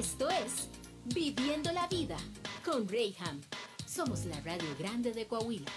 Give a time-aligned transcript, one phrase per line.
[0.00, 0.70] Esto es
[1.14, 2.16] Viviendo la Vida
[2.64, 3.38] con Rayham.
[3.86, 5.70] Somos la radio grande de Coahuila.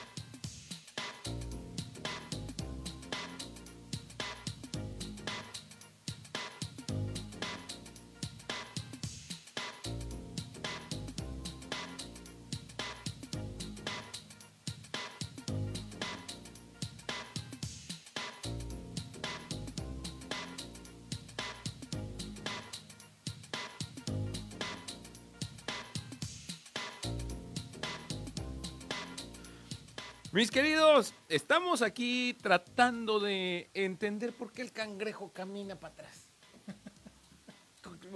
[30.34, 36.28] Mis queridos, estamos aquí tratando de entender por qué el cangrejo camina para atrás.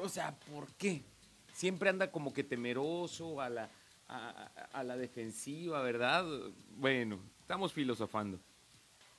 [0.01, 1.03] O sea, ¿por qué?
[1.53, 3.69] Siempre anda como que temeroso a la,
[4.07, 6.25] a, la defensiva, ¿verdad?
[6.75, 8.39] Bueno, estamos filosofando.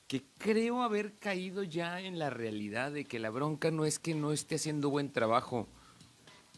[0.05, 4.13] Que creo haber caído ya en la realidad de que la bronca no es que
[4.13, 5.69] no esté haciendo buen trabajo,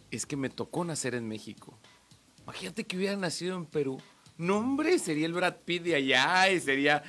[0.10, 1.78] es que me tocó nacer en México.
[2.42, 4.02] Imagínate que hubiera nacido en Perú
[4.42, 7.04] no, hombre, sería el Brad Pitt de allá y sería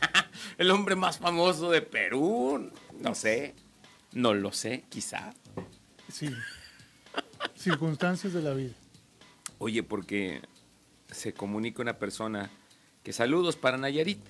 [0.58, 2.70] el hombre más famoso de Perú.
[3.00, 3.54] No sé,
[4.12, 5.32] no lo sé, quizá.
[6.12, 6.30] Sí.
[7.54, 8.74] Circunstancias de la vida.
[9.58, 10.42] Oye, porque
[11.10, 12.50] se comunica una persona
[13.04, 14.20] que saludos para Nayarit.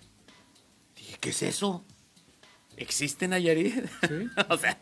[0.96, 1.82] Dije, ¿qué es eso?
[2.76, 3.86] ¿Existe Nayarit?
[4.06, 4.28] Sí.
[4.50, 4.78] o sea,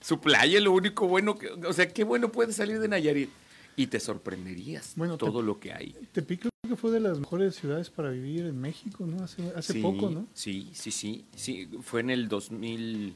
[0.00, 1.48] su playa es lo único bueno que.
[1.48, 3.30] O sea, qué bueno puede salir de Nayarit.
[3.76, 5.94] Y te sorprenderías Bueno, te- todo lo que hay.
[6.12, 9.22] Tepic creo que fue de las mejores ciudades para vivir en México, ¿no?
[9.24, 10.26] Hace, hace Sí, poco, ¿no?
[10.34, 11.68] Sí, sí, sí, sí.
[11.82, 13.14] Fue en el 2000,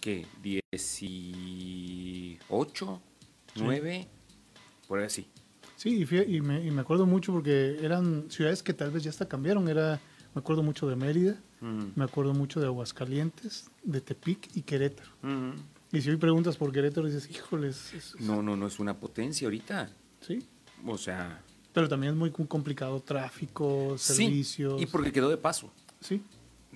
[0.00, 0.26] ¿qué?
[0.42, 3.00] 18,
[3.56, 4.08] 9,
[4.88, 5.26] por ahí así.
[5.76, 9.10] Sí, y, y me, y me acuerdo mucho porque eran ciudades que tal vez ya
[9.10, 9.68] hasta cambiaron.
[9.68, 10.00] Era,
[10.34, 15.10] me acuerdo mucho de Mérida, Mm, me acuerdo mucho de Aguascalientes, de Tepic y Querétaro.
[15.22, 15.52] mm.
[15.92, 18.98] Y si hoy preguntas por Querétaro, dices, híjoles, es- es- No, no, no es una
[18.98, 19.90] potencia ahorita.
[20.20, 20.42] sí.
[20.86, 21.40] O sea,
[21.72, 24.78] Pero también es muy complicado, tráfico, servicios.
[24.78, 24.82] sí.
[24.82, 25.72] Y porque quedó de paso.
[26.00, 26.22] Sí,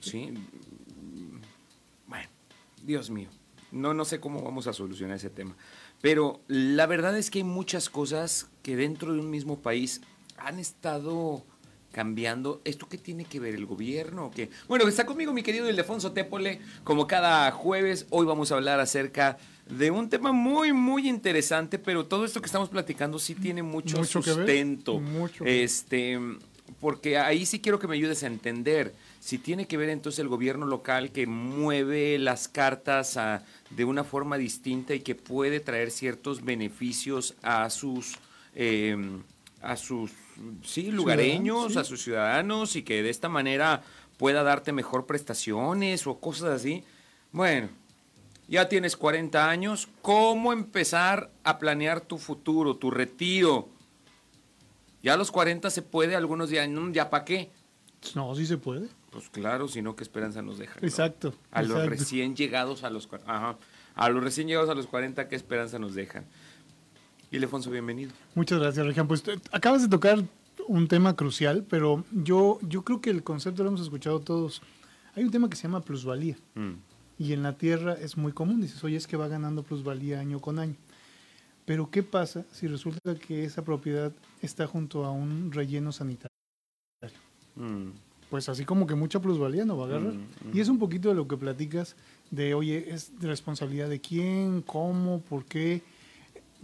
[0.01, 0.33] Sí.
[2.07, 2.29] Bueno,
[2.85, 3.29] Dios mío.
[3.73, 5.57] No, no sé cómo vamos a solucionar ese tema.
[6.01, 10.03] Pero la verdad es que hay muchas cosas que dentro de un mismo país
[10.37, 11.45] han estado
[12.01, 12.61] cambiando.
[12.67, 14.27] ¿Esto qué tiene que ver el gobierno?
[14.27, 14.51] o qué?
[14.69, 18.05] Bueno, está conmigo mi querido Ildefonso Tépole, como cada jueves.
[18.11, 22.47] Hoy vamos a hablar acerca de un tema muy, muy interesante, pero todo esto que
[22.47, 25.01] estamos platicando sí tiene mucho, Mucho que ver, sustento.
[25.01, 25.43] mucho.
[25.47, 26.21] Este,
[26.81, 30.29] porque ahí sí quiero que me ayudes a entender si tiene que ver entonces el
[30.29, 35.91] gobierno local que mueve las cartas a- de una forma distinta y que puede traer
[35.91, 38.19] ciertos beneficios a sus
[38.55, 38.97] eh,
[39.63, 40.11] a sus
[40.63, 41.79] sí lugareños, sí.
[41.79, 43.83] a sus ciudadanos y que de esta manera
[44.17, 46.85] pueda darte mejor prestaciones o cosas así.
[47.33, 47.69] Bueno,
[48.49, 53.69] ya tienes 40 años, ¿cómo empezar a planear tu futuro, tu retiro?
[55.03, 57.51] Ya a los 40 se puede, algunos dirán, "Mm, ¿ya para qué?
[58.15, 58.89] no, sí se puede.
[59.11, 60.79] Pues claro, sino que esperanza nos deja.
[60.81, 60.87] ¿no?
[60.87, 61.35] Exacto.
[61.51, 63.57] A los recién llegados a los ajá,
[63.95, 66.27] a los recién llegados a los 40, ¿qué esperanza nos dejan?
[67.31, 68.13] Y Lefonso, bienvenido.
[68.35, 69.09] Muchas gracias, Regián.
[69.09, 70.23] Pues te- acabas de tocar
[70.69, 74.63] un tema crucial, pero yo, yo creo que el concepto lo hemos escuchado todos.
[75.15, 76.73] Hay un tema que se llama plusvalía Mm,
[77.19, 78.61] y en la tierra es muy común.
[78.61, 80.77] Dices, oye, es que va ganando plusvalía año con año.
[81.65, 86.31] Pero ¿qué pasa si resulta que esa propiedad está junto a un relleno sanitario?
[87.57, 87.89] mm,
[88.31, 90.13] Pues así como que mucha plusvalía no va a agarrar.
[90.13, 90.57] Mm, mm.
[90.57, 91.97] Y es un poquito de lo que platicas
[92.31, 95.83] de, oye, es de responsabilidad de quién, cómo, por qué.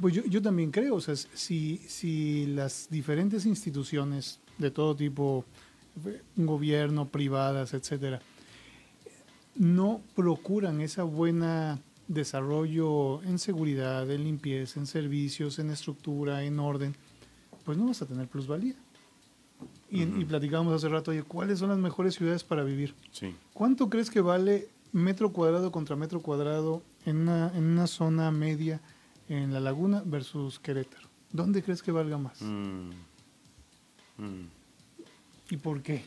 [0.00, 5.44] Pues yo, yo también creo, o sea, si, si las diferentes instituciones de todo tipo,
[6.36, 8.20] gobierno, privadas, etcétera,
[9.54, 16.94] no procuran esa buena desarrollo en seguridad, en limpieza, en servicios, en estructura, en orden,
[17.64, 18.74] pues no vas a tener plusvalía.
[19.90, 22.94] Y, y platicábamos hace rato, oye, ¿cuáles son las mejores ciudades para vivir?
[23.12, 23.34] sí.
[23.52, 28.80] ¿Cuánto crees que vale metro cuadrado contra metro cuadrado en una, en una zona media
[29.32, 31.08] en la laguna versus Querétaro?
[31.30, 32.42] ¿Dónde crees que valga más?
[32.42, 32.90] Mm,
[34.18, 34.46] mm.
[35.50, 36.04] ¿Y por qué?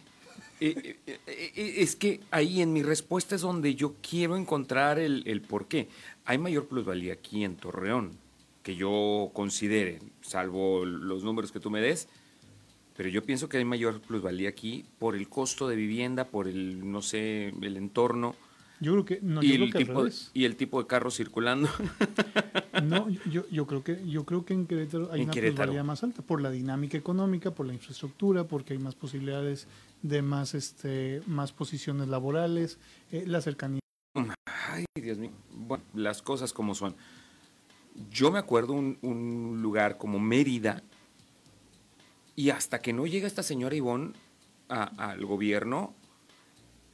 [0.60, 5.24] Eh, eh, eh, es que ahí en mi respuesta es donde yo quiero encontrar el,
[5.26, 5.90] el por qué.
[6.26, 8.12] Hay mayor plusvalía aquí en Torreón,
[8.64, 12.08] que yo considere, salvo los números que tú me des,
[12.96, 16.90] pero yo pienso que hay mayor plusvalía aquí por el costo de vivienda, por el,
[16.90, 18.36] no sé, el entorno
[18.80, 20.32] Yo creo que no, y, yo creo el que al tipo, revés.
[20.34, 21.70] y el tipo de carro circulando.
[22.84, 26.04] No, yo, yo creo que yo creo que en Querétaro hay En una plusvalía más
[26.04, 29.68] alta por la dinámica económica, por la infraestructura, porque hay más posibilidades
[30.02, 32.78] de más este más posiciones laborales,
[33.14, 33.80] eh, la cercanía
[34.46, 35.32] Ay, Dios mío.
[35.54, 36.96] Bueno, las cosas como son.
[38.12, 40.84] yo me acuerdo un, un lugar como Mérida,
[42.36, 44.14] y hasta que no llega esta señora Ivonne
[44.68, 45.94] al gobierno,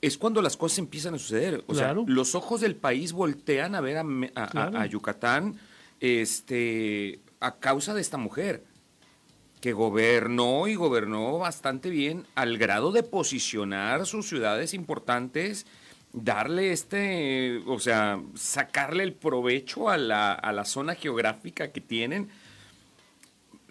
[0.02, 1.64] es cuando las cosas empiezan a suceder.
[1.68, 2.04] O Claro.
[2.06, 4.80] sea, los ojos del país voltean a ver a, a- a- Claro.
[4.80, 5.56] a Yucatán
[6.00, 8.64] este, a causa de esta mujer,
[9.62, 15.68] que gobernó y gobernó bastante bien al grado de posicionar sus ciudades importantes,
[16.14, 22.30] darle este, o sea, sacarle el provecho a la, a la zona geográfica que tienen.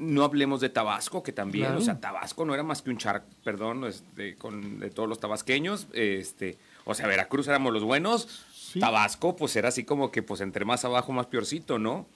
[0.01, 1.81] No hablemos de Tabasco, que también, Claro.
[1.81, 5.21] o sea, Tabasco no era más que un char, perdón, este, con, de todos los
[5.21, 8.81] tabasqueños, este, o sea, Veracruz éramos los buenos, Sí.
[8.81, 12.07] Tabasco, pues era así como que, pues entre más abajo, más peorcito, ¿no?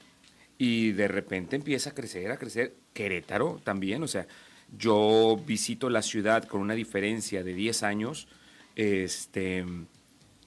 [0.57, 2.75] Y de repente empieza a crecer, a crecer.
[2.93, 4.27] Querétaro también, o sea,
[4.79, 8.29] yo visito la ciudad con una diferencia de 10 años,
[8.77, 9.65] este,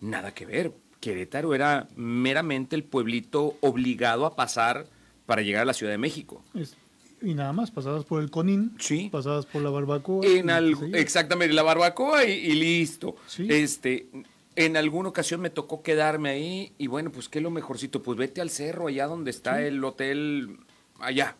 [0.02, 0.72] nada que ver.
[1.02, 4.88] Querétaro era meramente el pueblito obligado a pasar
[5.26, 6.44] para llegar a la Ciudad de México.
[6.56, 6.76] Es-
[7.22, 9.10] y nada más, pasadas por el Conín, Sí.
[9.12, 10.26] pasadas por la barbacoa.
[10.26, 10.50] En
[10.96, 13.16] exactamente, la barbacoa y, y listo.
[13.28, 13.48] Sí.
[13.50, 14.08] Este,
[14.56, 18.18] en alguna ocasión me tocó quedarme ahí y bueno, pues qué es lo mejorcito, pues
[18.18, 20.58] vete al cerro, allá donde está el hotel,
[21.00, 21.36] allá,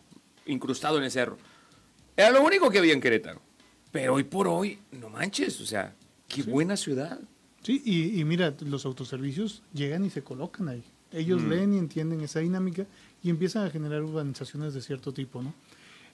[0.46, 1.38] incrustado en el cerro.
[2.16, 3.40] Era lo único que había en Querétaro.
[3.90, 5.94] Pero hoy por hoy, no manches, o sea,
[6.28, 7.18] qué buena ciudad.
[7.62, 10.82] Sí, y, y mira, los autoservicios llegan y se colocan ahí.
[11.10, 11.48] Ellos Mm.
[11.48, 12.84] leen y entienden esa dinámica
[13.22, 15.54] y empiezan a generar urbanizaciones de cierto tipo, ¿no?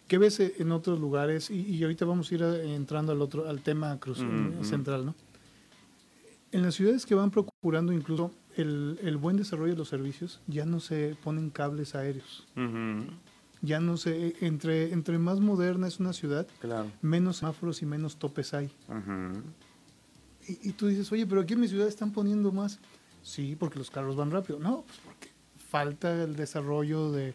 [0.08, 1.50] ¿Qué ves eh, en otros lugares?
[1.50, 4.64] Y, y ahorita vamos a ir a- entrando al otro, al tema cruz, Mm, mm.
[4.64, 5.14] central, ¿no?
[6.52, 10.64] En las ciudades que van procurando incluso el, el buen desarrollo de los servicios, ya
[10.66, 12.46] no se ponen cables aéreos.
[13.60, 16.90] Ya no se, entre, entre más moderna es una ciudad, Claro.
[17.02, 18.70] menos semáforos y menos topes hay.
[20.46, 22.78] Y, y tú dices, oye, pero aquí en mi ciudad están poniendo más.
[23.22, 24.58] Sí, porque los carros van rápido.
[24.58, 25.28] No, pues porque
[25.70, 27.34] falta el desarrollo de...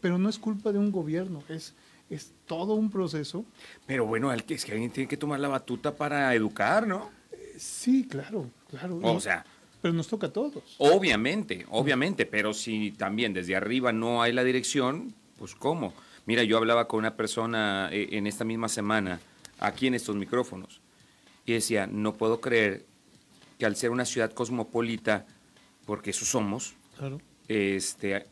[0.00, 1.74] Pero no es culpa de un gobierno, es,
[2.10, 3.44] es todo un proceso.
[3.86, 7.10] Pero bueno, es que alguien tiene que tomar la batuta para educar, ¿no?
[7.58, 8.98] Sí, claro, claro.
[9.02, 9.44] O sea,
[9.82, 10.74] pero nos toca a todos.
[10.78, 15.94] Obviamente, obviamente, pero si también desde arriba no hay la dirección, pues ¿cómo?
[16.26, 19.20] Mira, yo hablaba con una persona eh, en esta misma semana,
[19.58, 20.80] aquí en estos micrófonos,
[21.44, 22.84] y decía, no puedo creer
[23.58, 25.24] que al ser una ciudad cosmopolita,
[25.86, 27.20] porque eso somos, Claro.
[27.48, 28.26] este,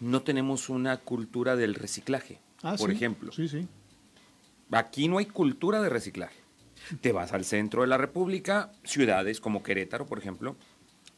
[0.00, 3.30] no tenemos una cultura del reciclaje, Ah, por sí, ejemplo.
[3.30, 3.68] Sí, sí.
[4.72, 6.34] Aquí no hay cultura de reciclaje.
[7.00, 10.56] Te vas al centro de la República, ciudades como Querétaro, por ejemplo,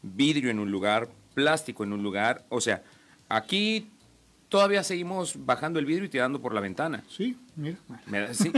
[0.02, 2.44] vidrio en un lugar, plástico en un lugar.
[2.48, 2.82] O sea,
[3.28, 3.88] aquí
[4.48, 7.04] todavía seguimos bajando el vidrio y tirando por la ventana.
[7.08, 8.34] Sí, mira.
[8.34, 8.52] Sí,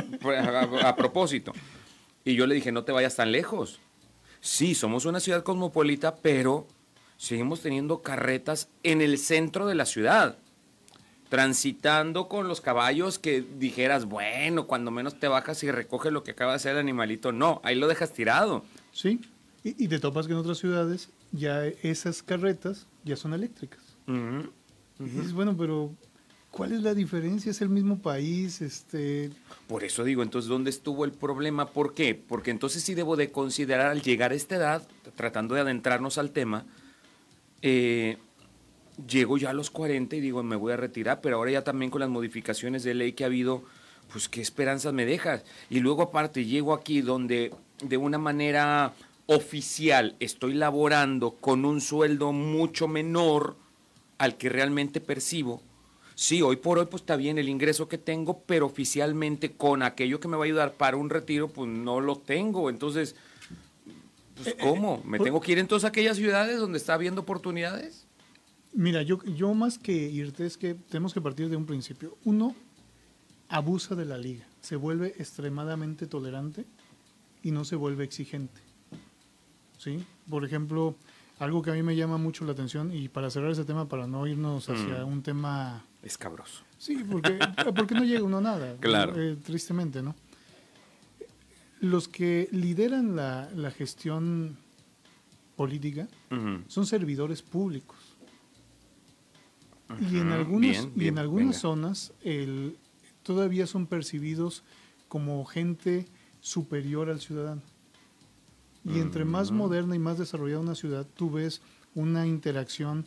[0.82, 1.52] a propósito.
[2.25, 3.81] Y yo le dije, no te vayas tan lejos.
[4.41, 6.67] Sí, somos una ciudad cosmopolita, pero
[7.17, 10.38] seguimos teniendo carretas en el centro de la ciudad.
[11.28, 16.30] Transitando con los caballos que dijeras, bueno, cuando menos te bajas y recoges lo que
[16.30, 17.32] acaba de hacer el animalito.
[17.32, 18.64] No, ahí lo dejas tirado.
[18.92, 19.20] Sí.
[19.62, 23.80] Y, y te topas que en otras ciudades ya esas carretas ya son eléctricas.
[24.06, 25.92] Y dices, bueno, pero
[26.50, 27.50] ¿cuál es la diferencia?
[27.50, 29.31] Es el mismo país, este...
[29.66, 31.69] Por eso digo, entonces, ¿dónde estuvo el problema?
[31.69, 32.14] ¿Por qué?
[32.14, 36.31] Porque entonces sí debo de considerar al llegar a esta edad, tratando de adentrarnos al
[36.31, 36.64] tema,
[37.60, 38.16] eh,
[39.06, 41.90] llego ya a los 40 y digo, me voy a retirar, pero ahora ya también
[41.90, 43.62] con las modificaciones de ley que ha habido,
[44.12, 45.44] pues qué esperanzas me dejas.
[45.70, 47.52] Y luego aparte llego aquí donde
[47.82, 48.94] de una manera
[49.26, 53.56] oficial estoy laborando con un sueldo mucho menor
[54.17, 55.62] al que realmente percibo.
[56.14, 60.19] Sí, hoy por hoy pues está bien el ingreso que tengo, pero oficialmente con aquello
[60.19, 62.70] que me va a ayudar para un retiro, pues no lo tengo.
[62.70, 63.14] Entonces,
[64.34, 65.00] pues ¿cómo?
[65.05, 68.07] ¿Me tengo que ir entonces a aquellas ciudades donde está habiendo oportunidades?
[68.72, 72.17] Mira, yo, yo más que irte es que tenemos que partir de un principio.
[72.25, 72.55] Uno,
[73.48, 76.67] abusa de la liga, se vuelve extremadamente tolerante
[77.43, 78.60] y no se vuelve exigente.
[79.79, 80.05] ¿Sí?
[80.29, 80.96] Por ejemplo,
[81.39, 84.06] algo que a mí me llama mucho la atención y para cerrar ese tema, para
[84.06, 85.84] no irnos hacia un tema...
[86.03, 86.63] Escabroso.
[86.79, 87.39] Sí, porque,
[87.77, 88.77] porque no llega uno a nada.
[88.81, 89.20] Claro.
[89.20, 90.15] eh, tristemente, ¿no?
[91.81, 94.56] Los que lideran la, la gestión
[95.55, 96.08] política
[96.69, 98.07] son servidores públicos.
[100.10, 101.58] Y en algunos, bien, y en algunas venga.
[101.58, 102.76] zonas el,
[103.22, 104.62] todavía son percibidos
[105.08, 106.06] como gente
[106.40, 107.62] superior al ciudadano.
[108.84, 111.60] Y entre más moderna y más desarrollada una ciudad, tú ves
[111.94, 113.06] una interacción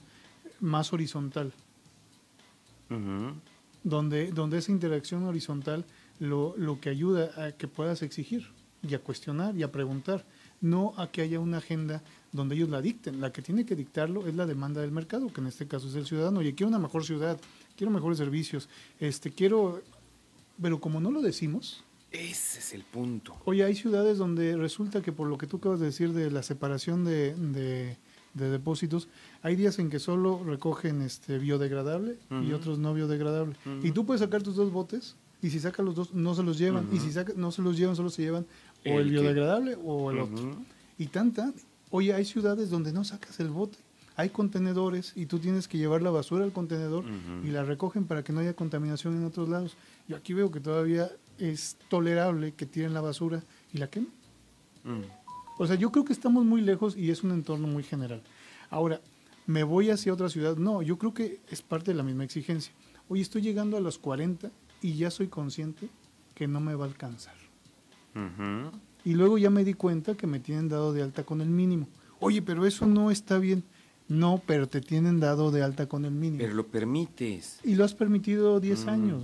[0.59, 1.53] más horizontal,
[3.83, 5.85] donde, donde esa interacción horizontal
[6.19, 8.47] lo, lo que ayuda a que puedas exigir
[8.87, 10.25] y a cuestionar y a preguntar,
[10.59, 13.19] no a que haya una agenda donde ellos la dicten.
[13.21, 15.95] La que tiene que dictarlo es la demanda del mercado, que en este caso es
[15.95, 16.39] el ciudadano.
[16.39, 17.39] Oye, quiero una mejor ciudad,
[17.75, 18.69] quiero mejores servicios,
[18.99, 19.81] este, quiero...
[20.61, 23.35] Pero como no lo decimos, Ese es el punto.
[23.45, 26.43] Oye, hay ciudades donde resulta que por lo que tú acabas de decir de la
[26.43, 27.97] separación de, de-
[28.33, 29.09] de depósitos,
[29.41, 33.55] hay días en que solo recogen este biodegradable y otros no biodegradable.
[33.83, 36.57] Y tú puedes sacar tus dos botes y si sacas los dos no se los
[36.57, 36.87] llevan.
[36.93, 38.45] Y si saca- no se los llevan, solo se llevan
[38.85, 40.55] o el, El que- biodegradable o el otro.
[40.97, 41.51] Y tanta,
[41.91, 43.77] oye, hay ciudades donde no sacas el bote.
[44.15, 47.05] Hay contenedores y tú tienes que llevar la basura al contenedor
[47.43, 49.77] y la recogen para que no haya contaminación en otros lados.
[50.07, 53.43] Yo aquí veo que todavía es tolerable que tiren la basura
[53.73, 54.11] y la quemen.
[54.83, 55.01] Mm.
[55.57, 58.21] O sea, yo creo que estamos muy lejos y es un entorno muy general.
[58.69, 59.01] Ahora,
[59.45, 60.57] ¿me voy hacia otra ciudad?
[60.57, 62.73] No, yo creo que es parte de la misma exigencia.
[63.09, 65.89] Oye, estoy llegando a los 40 y ya soy consciente
[66.35, 67.35] que no me va a alcanzar.
[69.05, 71.87] Y luego ya me di cuenta que me tienen dado de alta con el mínimo.
[72.19, 73.63] Oye, pero eso no está bien.
[74.07, 76.39] No, pero te tienen dado de alta con el mínimo.
[76.39, 77.59] Pero lo permites.
[77.63, 78.89] Y lo has permitido 10 Mm.
[78.89, 79.23] años.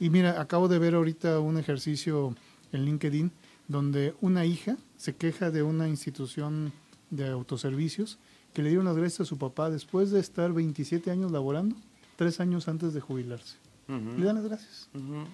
[0.00, 2.34] Y mira, acabo de ver ahorita un ejercicio
[2.72, 3.30] en LinkedIn
[3.68, 6.72] donde una hija se queja de una institución
[7.10, 8.18] de autoservicios
[8.54, 11.76] que le dieron las gracias a su papá después de estar 27 años laborando,
[12.16, 13.56] tres años antes de jubilarse.
[13.88, 14.90] Le dan las gracias.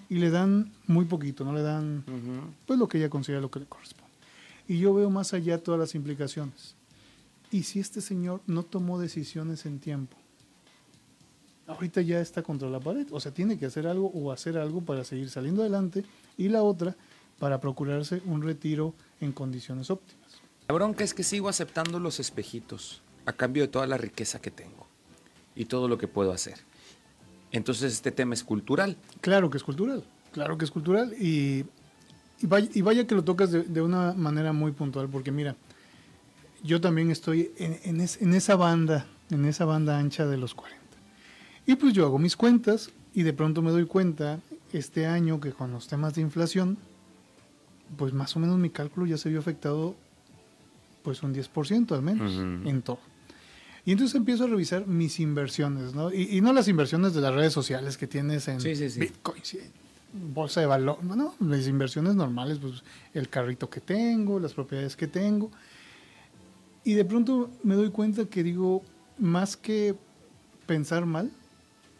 [0.09, 2.03] Y le dan muy poquito, no le dan
[2.65, 4.05] pues lo que ella considera lo que le corresponde.
[4.67, 6.75] Y yo veo más allá todas las implicaciones.
[7.51, 10.17] ¿Y si este señor no tomó decisiones en tiempo?
[11.67, 14.81] Ahorita ya está contra la pared, o sea, tiene que hacer algo o hacer algo
[14.81, 16.05] para seguir saliendo adelante
[16.37, 16.95] y la otra
[17.39, 20.41] para procurarse un retiro en condiciones óptimas.
[20.67, 24.51] La bronca es que sigo aceptando los espejitos a cambio de toda la riqueza que
[24.51, 24.87] tengo
[25.55, 26.59] y todo lo que puedo hacer.
[27.55, 28.97] Entonces este tema es cultural.
[29.21, 31.65] Claro que es cultural, claro que es cultural y,
[32.41, 35.55] y, vaya, y vaya que lo tocas de, de una manera muy puntual, porque mira,
[36.63, 40.53] yo también estoy en, en es- en esa banda, en esa banda ancha de los
[40.53, 40.83] 40.
[41.65, 44.39] Y pues yo hago mis cuentas y de pronto me doy cuenta
[44.73, 46.77] este año que con los temas de inflación,
[47.97, 49.95] pues más o menos mi cálculo ya se vio afectado
[51.03, 52.33] pues un 10% al menos
[52.67, 52.99] en todo.
[53.85, 56.11] Y entonces empiezo a revisar mis inversiones, ¿no?
[56.11, 58.99] Y, y no las inversiones de las redes sociales que tienes en Sí, sí, sí.
[58.99, 59.41] Bitcoin,
[60.33, 65.07] bolsa de valor, no, las inversiones normales, pues el carrito que tengo, las propiedades que
[65.07, 65.51] tengo.
[66.83, 68.83] Y de pronto me doy cuenta que digo,
[69.19, 69.95] más que
[70.65, 71.31] pensar mal,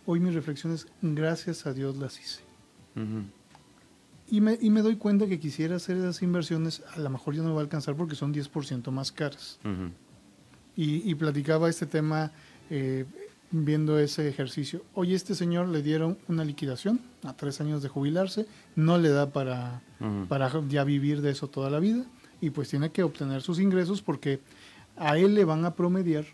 [0.06, 2.42] hoy mi reflexión es, gracias a Dios las hice.
[2.96, 3.24] Ujú.
[4.28, 7.42] Y me, y me doy cuenta que quisiera hacer esas inversiones, a lo mejor ya
[7.44, 9.60] no me va a alcanzar porque son 10% más caras.
[9.64, 9.92] Ujú.
[10.76, 12.32] Y, y platicaba este tema
[12.70, 13.06] eh,
[13.52, 14.84] viendo ese ejercicio.
[14.94, 19.30] Oye, este señor le dieron una liquidación a tres años de jubilarse, no le da
[19.32, 19.82] para,
[20.28, 22.06] para ya vivir de eso toda la vida
[22.42, 24.42] y pues tiene que obtener sus ingresos porque
[24.98, 26.26] a él le van a promediar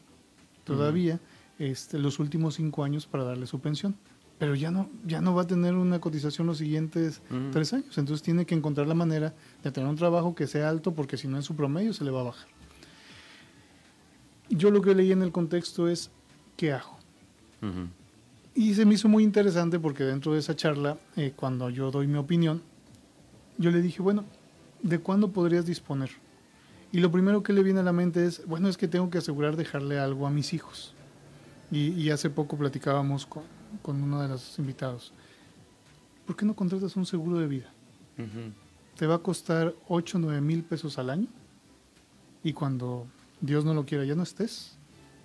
[0.63, 1.19] todavía
[1.59, 3.95] este, los últimos cinco años para darle su pensión.
[4.39, 7.21] Pero ya no, ya no va a tener una cotización los siguientes
[7.51, 7.95] tres años.
[7.99, 11.27] Entonces tiene que encontrar la manera de tener un trabajo que sea alto porque si
[11.27, 12.47] no en su promedio se le va a bajar.
[14.51, 16.11] Yo lo que leí en el contexto es,
[16.57, 16.97] ¿qué hago?
[18.53, 22.07] Y se me hizo muy interesante porque dentro de esa charla, eh, cuando yo doy
[22.07, 22.61] mi opinión,
[23.57, 24.25] yo le dije, bueno,
[24.81, 26.09] ¿de cuándo podrías disponer?
[26.91, 29.19] Y lo primero que le viene a la mente es, bueno, es que tengo que
[29.19, 30.93] asegurar dejarle algo a mis hijos.
[31.71, 33.43] Y, y hace poco platicábamos con,
[33.81, 35.13] con uno de los invitados.
[36.25, 37.71] ¿Por qué no contratas un seguro de vida?
[38.97, 41.27] Te va a costar 8 o 9 mil pesos al año.
[42.43, 43.07] Y cuando
[43.41, 44.77] Dios no lo quiera, ya no estés,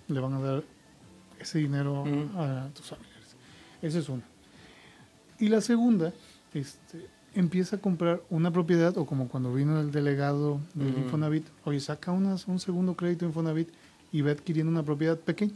[0.07, 0.63] le van a dar
[1.39, 2.03] ese dinero
[2.35, 3.35] a tus familiares.
[3.81, 4.23] Esa es una.
[5.39, 6.13] Y la segunda,
[6.53, 7.05] este,
[7.35, 10.87] empieza a comprar una propiedad, o como cuando vino el delegado del.
[11.03, 13.69] Infonavit, oye, saca unas- un segundo crédito Infonavit
[14.11, 15.53] y ve adquiriendo una propiedad pequeña.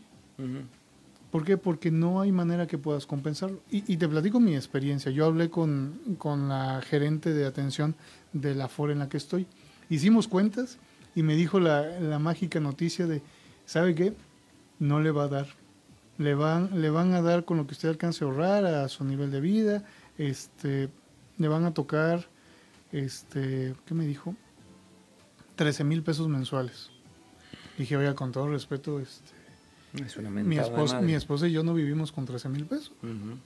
[1.32, 1.56] ¿Por qué?
[1.58, 3.62] Porque no hay manera que puedas compensarlo.
[3.72, 5.12] Y, y te platico mi experiencia.
[5.12, 7.96] Yo hablé con, con la gerente de atención
[8.34, 9.48] de la FOR en la que estoy.
[9.90, 10.78] Hicimos cuentas
[11.16, 13.22] y me dijo la, la mágica noticia de,
[13.66, 14.14] ¿sabe qué?
[14.80, 15.48] No le va a dar.
[16.18, 19.04] Le van, le van a dar con lo que usted alcance a ahorrar a su
[19.04, 19.84] nivel de vida.
[20.18, 20.90] Este,
[21.38, 22.28] le van a tocar,
[22.92, 24.36] este, ¿qué me dijo?
[25.56, 26.92] 13 mil pesos mensuales.
[27.78, 29.34] Dije, oiga, con todo respeto, este,
[30.04, 32.92] Es una mi esposa, mi esposa y yo no vivimos con 13 mil pesos.
[33.02, 33.38] Ujú.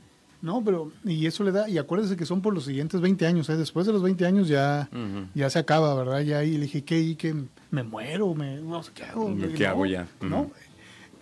[0.42, 3.50] No, pero, y eso le da, y acuérdese que son por los siguientes 20 años,
[3.50, 3.58] ¿eh?
[3.58, 4.90] después de los 20 años ya,
[5.34, 6.22] ya se acaba, ¿verdad?
[6.22, 7.00] Ya, y le dije, ¿qué?
[7.00, 7.34] ¿Y qué?
[7.72, 8.36] ¿Me muero?
[8.36, 9.36] ¿Me, no sé qué hago?
[9.56, 10.08] ¿Qué hago ya?
[10.22, 10.52] ¿No?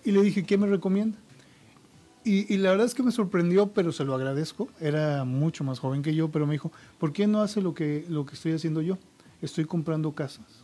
[0.04, 1.18] Y le dije, ¿qué me recomienda?
[2.26, 4.70] Y, y la verdad es que me sorprendió, pero se lo agradezco.
[4.80, 8.06] Era mucho más joven que yo, pero me dijo, ¿por qué no hace lo que,
[8.10, 8.98] lo que estoy haciendo yo?
[9.42, 10.64] Estoy comprando casas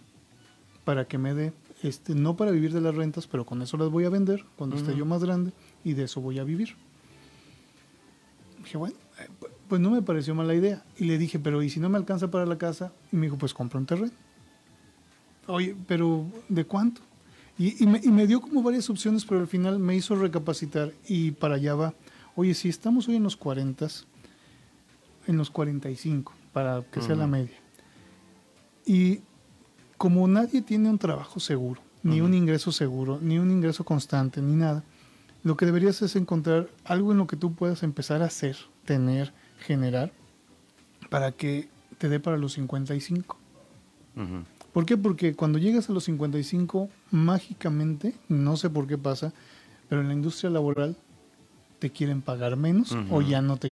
[0.83, 1.53] para que me dé
[1.83, 4.75] este, no para vivir de las rentas, pero con eso las voy a vender cuando
[4.75, 5.51] esté yo más grande
[5.83, 6.75] y de eso voy a vivir.
[8.69, 10.83] Dije, bueno, eh, pu- pues no me pareció mala idea.
[10.97, 12.91] Y le dije, pero ¿y si no me alcanza para la casa?
[13.11, 14.11] Y me dijo, pues compra un terreno.
[15.47, 17.01] Oye, pero ¿de cuánto?
[17.57, 20.93] Y, y me, y me dio como varias opciones, pero al final me hizo recapacitar
[21.07, 21.93] y para allá va.
[22.35, 23.87] Oye, si estamos hoy en los 40,
[25.25, 27.57] en los 45, para que sea la media.
[28.85, 29.21] Y
[29.97, 34.55] como nadie tiene un trabajo seguro, ni un ingreso seguro, ni un ingreso constante, ni
[34.55, 34.83] nada,
[35.43, 39.33] lo que deberías es encontrar algo en lo que tú puedas empezar a hacer, tener,
[39.59, 40.11] generar,
[41.09, 43.37] para que te dé para los 55.
[44.15, 44.43] Ujú.
[44.73, 44.97] ¿Por qué?
[44.97, 49.33] Porque cuando llegas a los 55, mágicamente, no sé por qué pasa,
[49.87, 50.95] pero en la industria laboral
[51.79, 53.69] te quieren pagar menos o ya no te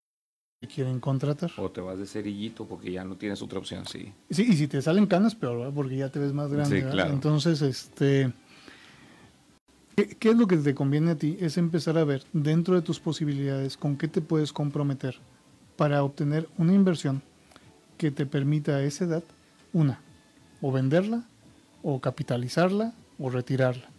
[0.74, 1.52] quieren contratar.
[1.58, 4.12] O te vas de cerillito porque ya no tienes otra opción, sí.
[4.30, 5.74] Sí, y si te salen canas, peor, ¿verdad?
[5.74, 6.82] porque ya te ves más grande.
[6.82, 7.14] Sí, claro.
[7.14, 8.34] Entonces, este,
[9.98, 11.38] ¿qué, qué es lo que te conviene a ti?
[11.42, 15.18] Es empezar a ver dentro de tus posibilidades con qué te puedes comprometer
[15.76, 17.22] para obtener una inversión
[17.98, 19.24] que te permita a esa edad,
[19.74, 20.00] una,
[20.62, 21.24] o venderla,
[21.82, 23.90] o capitalizarla, o retirarla.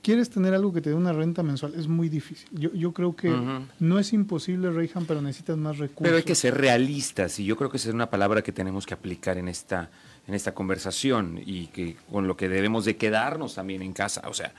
[0.00, 1.74] ¿Quieres tener algo que te dé una renta mensual?
[1.74, 2.48] Es muy difícil.
[2.52, 3.34] Yo, yo creo que
[3.80, 6.04] no es imposible, Reyhan, pero necesitas más recursos.
[6.04, 8.86] Pero hay que ser realistas y yo creo que esa es una palabra que tenemos
[8.86, 9.90] que aplicar en esta,
[10.28, 14.22] en esta conversación y que con lo que debemos de quedarnos también en casa.
[14.28, 14.54] O sea,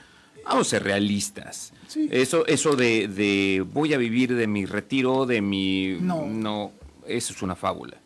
[0.48, 1.72] vamos a ser realistas.
[1.86, 2.08] Sí.
[2.10, 5.98] Eso, eso de, de voy a vivir de mi retiro, de mi...
[6.00, 6.26] No.
[6.26, 6.72] no
[7.06, 7.96] eso es una fábula.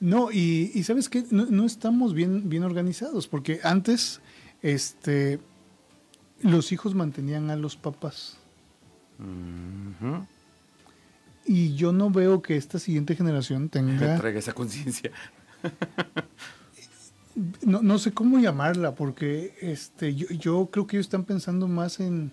[0.00, 4.20] No, y, y sabes qué, no, no estamos bien, bien organizados, porque antes
[4.60, 5.38] este,
[6.42, 8.38] los hijos mantenían a los papás.
[11.46, 15.10] Y yo no veo que esta siguiente generación tenga, Traiga esa conciencia.
[17.64, 21.98] no, no sé cómo llamarla, porque este, yo, yo creo que ellos están pensando más
[22.00, 22.30] en,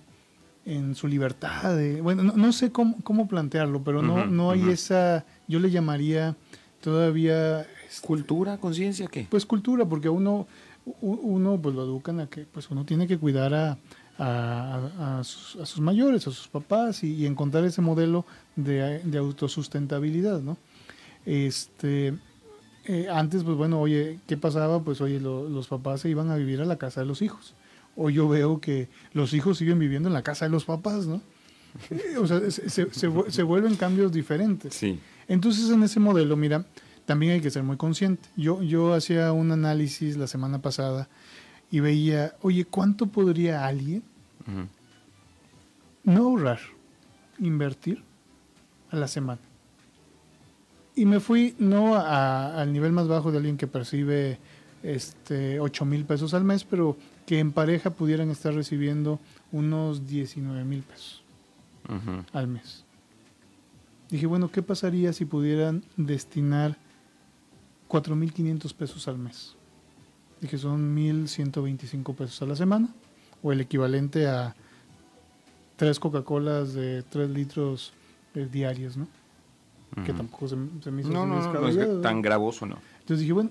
[0.66, 1.76] en su libertad.
[1.76, 5.72] de- bueno, no, no sé cómo, cómo plantearlo, pero no, no hay esa, yo le
[5.72, 6.36] llamaría
[6.82, 7.62] todavía...
[7.88, 9.28] este, ¿Cultura, conciencia, qué?
[9.30, 10.48] Pues cultura, porque uno,
[11.02, 13.78] uno pues lo educan a que pues uno tiene que cuidar a,
[14.18, 18.26] a- a- a sus, a sus mayores, a sus papás y, y encontrar ese modelo
[18.56, 20.58] de, de autosustentabilidad, ¿no?
[21.26, 22.14] Este,
[22.86, 24.82] eh, antes, pues bueno, oye, ¿qué pasaba?
[24.84, 27.54] Pues oye, lo- los papás se iban a vivir a la casa de los hijos.
[27.96, 31.22] Hoy yo veo que los hijos siguen viviendo en la casa de los papás, ¿no?
[31.90, 34.74] Eh, O sea, se, se- se vu- se vuelven cambios diferentes.
[34.74, 35.00] Sí.
[35.28, 36.66] Entonces, en ese modelo, mira,
[37.06, 38.28] también hay que ser muy consciente.
[38.36, 41.08] Yo, yo hacía un análisis la semana pasada
[41.70, 44.04] y veía, oye, ¿cuánto podría alguien
[46.04, 46.60] no ahorrar,
[47.40, 48.04] invertir
[48.90, 49.40] a la semana?
[50.96, 54.38] Y me fui no a- al nivel más bajo de alguien que percibe
[54.84, 59.20] este 8 mil pesos al mes, pero que en pareja pudieran estar recibiendo
[59.52, 61.24] unos 19 mil pesos
[62.34, 62.84] al mes.
[64.10, 66.78] Dije, bueno, ¿qué pasaría si pudieran destinar
[67.88, 69.56] 4.500 pesos al mes?
[70.42, 72.90] Dije, son 1.125 pesos a la semana,
[73.44, 74.56] o el equivalente a
[75.78, 77.94] tres Coca-Colas de 3 litros
[78.36, 79.08] eh, diarios, ¿no?
[80.06, 82.78] Que tampoco se, se me hizo No, así no, no, no es tan gravoso, no.
[83.00, 83.50] Entonces dije, bueno,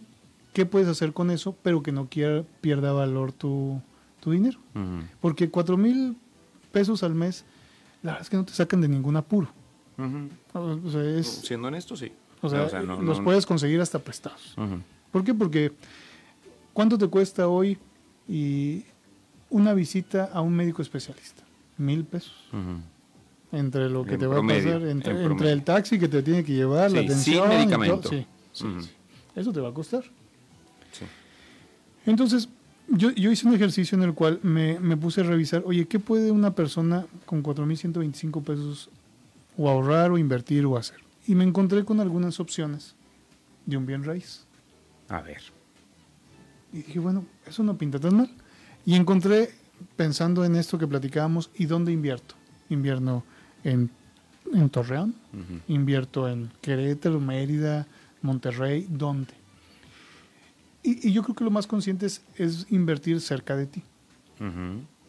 [0.54, 3.80] ¿qué puedes hacer con eso, pero que no quiera, pierda valor tu,
[4.20, 4.58] tu dinero?
[5.20, 5.76] Porque 4
[6.72, 7.44] pesos al mes,
[8.02, 9.48] la verdad es que no te sacan de ningún apuro.
[9.98, 10.78] Ujú.
[10.86, 12.10] O sea, es, Siendo honesto, sí.
[12.40, 14.54] o sea, o sea, no- los no- puedes conseguir hasta prestados.
[14.56, 14.80] Ujú.
[15.12, 15.34] ¿Por qué?
[15.34, 15.72] Porque
[16.72, 17.76] ¿cuánto te cuesta hoy
[18.26, 18.84] y
[19.50, 21.42] una visita a un médico especialista?
[21.76, 22.32] Mil pesos.
[23.52, 25.52] Entre lo que En te va a pasar, entre, en entre promedio.
[25.52, 27.48] el taxi que te tiene que llevar, la sin atención.
[27.48, 27.58] todo.
[27.58, 28.08] medicamento.
[28.08, 28.66] Sí, sí.
[29.34, 30.04] Eso te va a costar.
[32.06, 32.48] Entonces,
[32.88, 35.98] yo, yo hice un ejercicio en el cual me, me puse a revisar, oye, ¿qué
[35.98, 38.90] puede una persona con 4.125 pesos
[39.56, 40.98] o ahorrar o invertir o hacer?
[41.26, 42.94] Y me encontré con algunas opciones
[43.66, 44.44] de un bien raíz.
[45.08, 45.42] A ver.
[46.72, 48.30] Y dije, bueno, eso no pinta tan mal.
[48.86, 49.50] Y encontré,
[49.96, 52.34] pensando en esto que platicábamos, ¿y dónde invierto?
[52.70, 53.24] Invierno
[53.64, 53.90] en,
[54.52, 55.14] en Torreón,
[55.68, 57.86] invierto en Querétaro, Mérida,
[58.22, 59.32] Monterrey, ¿dónde?
[60.82, 63.82] Y, y yo creo que lo más consciente es, es invertir cerca de ti.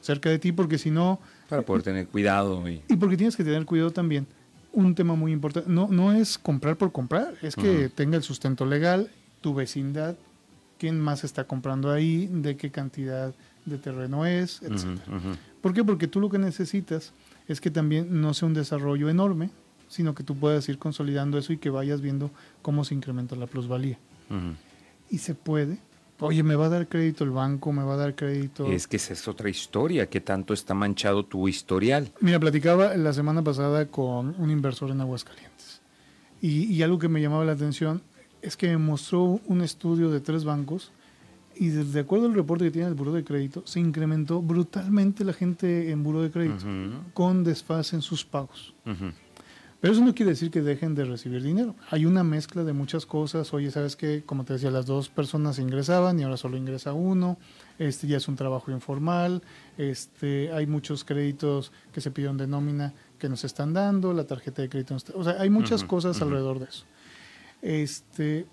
[0.02, 2.82] Cerca de ti, porque si no, Para poder tener cuidado y...
[2.88, 4.28] y porque tienes que tener cuidado también.
[4.74, 8.66] Un tema muy importante, no, no es comprar por comprar, es que tenga el sustento
[8.66, 9.12] legal,
[9.42, 10.16] tu vecindad,
[10.78, 13.34] quién más está comprando ahí, de qué cantidad
[13.66, 15.00] de terreno es, etc.
[15.62, 15.84] ¿Por qué?
[15.84, 17.14] Porque tú lo que necesitas
[17.52, 19.50] es que también no sea un desarrollo enorme,
[19.88, 23.48] sino que tú puedas ir consolidando eso y que vayas viendo cómo se incrementa la
[23.48, 24.00] plusvalía.
[25.10, 25.80] Y se puede
[26.22, 28.68] Oye, me va a dar crédito el banco, me va a dar crédito.
[28.68, 32.12] Es que esa es otra historia, que tanto está manchado tu historial.
[32.20, 35.82] Mira, platicaba la semana pasada con un inversor en Aguascalientes.
[36.40, 38.04] Y, y algo que me llamaba la atención
[38.44, 40.92] es que me mostró un estudio de tres bancos
[41.62, 45.34] y de, acuerdo al reporte que tiene el Buró de Crédito, se incrementó brutalmente la
[45.34, 46.66] gente en Buró de Crédito
[47.14, 48.74] con desfase en sus pagos.
[48.86, 49.12] ujú.
[49.80, 51.76] Pero eso no quiere decir que dejen de recibir dinero.
[51.90, 53.52] Hay una mezcla de muchas cosas.
[53.52, 54.22] Oye, ¿sabes qué?
[54.24, 57.40] Como te decía, las dos personas ingresaban y ahora solo ingresa uno.
[57.80, 59.42] Este ya es un trabajo informal.
[59.80, 64.14] Este, hay muchos créditos que se pidieron de nómina que nos están dando.
[64.14, 66.86] La tarjeta de crédito no está- O sea, hay muchas cosas alrededor de eso.
[67.64, 68.46] Este,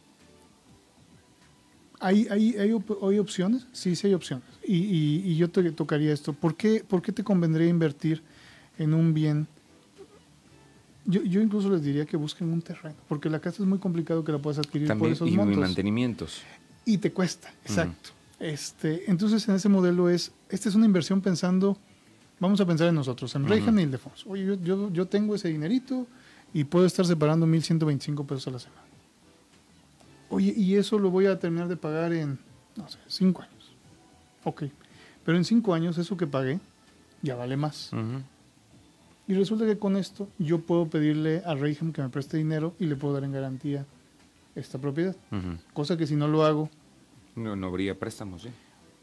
[2.00, 3.66] ¿hay, hay, hay, op- hay opciones?
[3.72, 4.46] Sí, sí hay opciones.
[4.66, 6.32] Y, y- y yo te tocaría esto.
[6.32, 8.22] ¿Por qué, ¿Por qué te convendría invertir
[8.78, 9.46] en un bien?
[11.04, 14.22] Yo, yo incluso les diría que busquen un terreno, porque la casa es muy complicado
[14.24, 15.56] que la puedas adquirir por esos y montos.
[15.58, 16.42] mantenimientos.
[16.84, 18.10] Y te cuesta, exacto.
[18.38, 21.78] este, entonces, en ese modelo es, esta es una inversión pensando,
[22.40, 23.50] vamos a pensar en nosotros, en Ujú.
[23.52, 24.28] Reagan y Ildefonso.
[24.28, 26.06] Oye, yo, yo, yo tengo ese dinerito
[26.52, 28.82] y puedo estar separando 1.125 pesos a la semana.
[30.30, 32.38] Oye, y eso lo voy a terminar de pagar en,
[32.76, 33.72] no sé, cinco años.
[34.44, 34.64] Ok,
[35.24, 36.60] pero en cinco años eso que pagué
[37.22, 37.90] ya vale más.
[39.26, 42.86] Y resulta que con esto yo puedo pedirle a Rayham que me preste dinero y
[42.86, 43.84] le puedo dar en garantía
[44.54, 45.16] esta propiedad.
[45.74, 46.70] Cosa que si no lo hago,
[47.36, 48.48] No, no habría préstamos, ¿sí?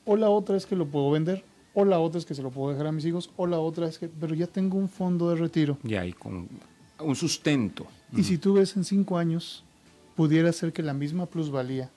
[0.05, 2.51] o la otra es que lo puedo vender, o la otra es que se lo
[2.51, 5.29] puedo dejar a mis hijos, o la otra es que, pero ya tengo un fondo
[5.29, 5.77] de retiro.
[5.83, 6.47] Ya hay con
[6.99, 7.85] un sustento.
[8.15, 9.63] Y si tú ves en cinco años,
[10.15, 11.89] pudiera ser que la misma plusvalía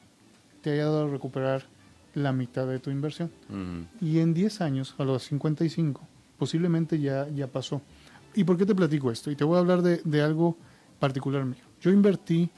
[0.63, 1.65] te haya dado a recuperar
[2.15, 3.31] la mitad de tu inversión.
[4.01, 6.01] Y en 10 años, a los 55,
[6.39, 7.81] posiblemente ya, ya pasó.
[8.35, 9.31] ¿Y por qué te platico esto?
[9.31, 10.57] Y te voy a hablar de, de algo
[10.99, 11.63] particular mío.
[11.81, 12.51] Yo invertí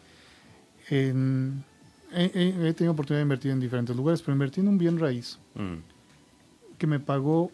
[0.89, 1.65] en...
[2.13, 5.81] He, tenido oportunidad de invertir en diferentes lugares, pero invertí en un bien raíz Ujú.
[6.77, 7.53] que me pagó,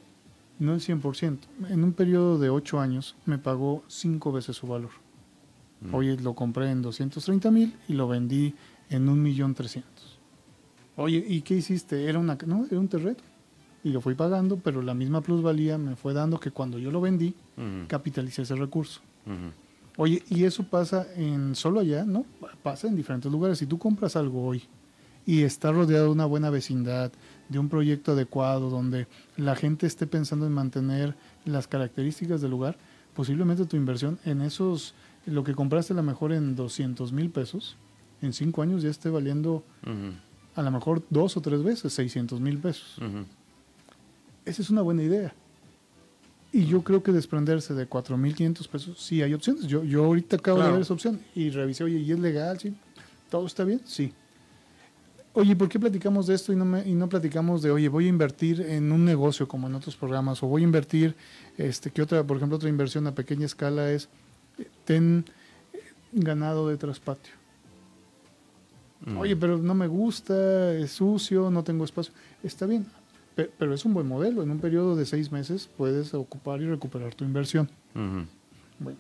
[0.59, 1.39] no el 100%,
[1.69, 4.93] en un periodo de 8 años me pagó 5 veces su valor.
[5.81, 5.95] Mm.
[5.95, 8.55] Oye, lo compré en 230 mil y lo vendí
[8.91, 9.83] en 1.300.000.
[10.97, 12.09] Oye, ¿y qué hiciste?
[12.09, 13.19] Era, una, no, era un terreno.
[13.85, 17.01] Y lo fui pagando, pero la misma plusvalía me fue dando que cuando yo lo
[17.01, 17.35] vendí,
[17.87, 19.01] capitalicé ese recurso.
[19.97, 22.27] Oye, y eso pasa en solo allá, ¿no?
[22.63, 23.59] Pasa en diferentes lugares.
[23.59, 24.65] Si tú compras algo hoy
[25.25, 27.13] y está rodeado de una buena vecindad,
[27.49, 32.77] de un proyecto adecuado, donde la gente esté pensando en mantener las características del lugar,
[33.15, 34.95] posiblemente tu inversión en esos,
[35.27, 37.77] lo que compraste a lo mejor en 200 mil pesos,
[38.23, 39.63] en cinco años ya esté valiendo
[40.55, 42.97] a lo mejor dos o tres veces 600 mil pesos.
[44.45, 45.35] Esa es una buena idea.
[46.53, 49.67] Y yo creo que desprenderse de 4.500 pesos, sí hay opciones.
[49.67, 50.71] Yo, yo ahorita acabo Claro.
[50.71, 52.59] de ver esa opción y revisé, oye, ¿y es legal?
[52.59, 52.75] ¿Sí?
[53.29, 53.81] ¿Todo está bien?
[53.85, 54.13] Sí.
[55.35, 58.07] Oye, ¿por qué platicamos de esto y no, me- y no platicamos de, oye, voy
[58.07, 60.43] a invertir en un negocio como en otros programas?
[60.43, 61.15] O voy a invertir,
[61.59, 64.09] este, que otra, por ejemplo, otra inversión a pequeña escala es,
[64.85, 65.25] ten
[65.73, 65.79] eh,
[66.13, 67.33] ganado de traspatio.
[69.07, 69.21] Ujú.
[69.21, 72.13] Oye, pero no me gusta, es sucio, no tengo espacio.
[72.43, 72.87] Está bien,
[73.35, 74.43] pe- pero es un buen modelo.
[74.43, 77.71] En un periodo de seis meses puedes ocupar y recuperar tu inversión.
[78.79, 78.99] Bueno,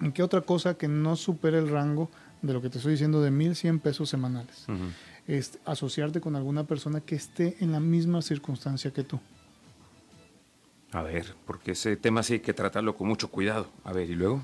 [0.00, 2.10] ¿en qué otra cosa que no supere el rango
[2.42, 4.66] de lo que te estoy diciendo de 1.100 pesos semanales?
[5.26, 9.20] Es asociarte con alguna persona que esté en la misma circunstancia que tú.
[10.92, 13.68] A ver, porque ese tema sí hay que tratarlo con mucho cuidado.
[13.84, 14.42] A ver, ¿y luego?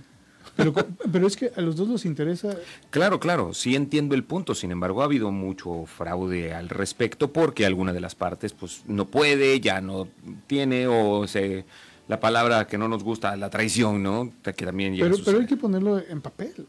[0.56, 2.56] Pero, es que a los dos les interesa
[2.90, 4.54] Claro, claro, sí entiendo el punto.
[4.54, 9.06] Sin embargo, ha habido mucho fraude al respecto porque alguna de las partes pues no
[9.06, 10.08] puede, ya no
[10.46, 11.64] tiene o se
[12.08, 14.32] la palabra que no nos gusta, la traición, ¿no?
[14.42, 16.66] Que también llega a Pero, pero hay que ponerlo en papel.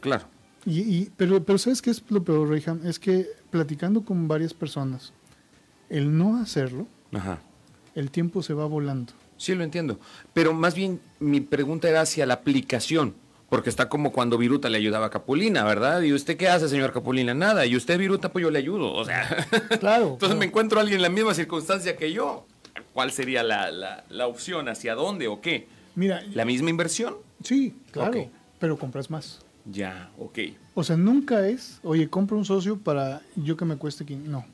[0.00, 0.24] Claro.
[0.66, 2.80] Y, y- pero, pero ¿sabes qué es lo peor, Reyham?
[2.84, 5.12] Es que platicando con varias personas,
[5.88, 7.38] el no hacerlo, Ajá.
[7.94, 9.12] El tiempo se va volando.
[9.36, 9.98] Sí, lo entiendo.
[10.32, 13.14] Pero más bien mi pregunta era hacia la aplicación.
[13.50, 16.02] Porque está como cuando Viruta le ayudaba a Capulina, ¿verdad?
[16.02, 17.34] ¿Y usted qué hace, señor Capulina?
[17.34, 17.66] Nada.
[17.66, 18.92] ¿Y usted, Viruta, pues yo le ayudo?
[18.92, 19.28] O sea,
[19.80, 20.04] Claro.
[20.14, 20.36] entonces claro.
[20.36, 22.46] me encuentro a alguien en la misma circunstancia que yo.
[22.92, 24.68] ¿Cuál sería la, la- la opción?
[24.68, 25.68] ¿Hacia dónde o qué?
[25.94, 27.14] Mira, ¿La misma inversión?
[27.42, 28.28] sí, claro,
[28.58, 29.40] pero compras más.
[29.66, 30.38] Ya, ok.
[30.74, 34.30] O sea, nunca es, oye, compro un socio para yo que me cueste 500.
[34.32, 34.44] No.